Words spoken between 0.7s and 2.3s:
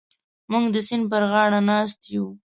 د سیند پر غاړه ناست یو.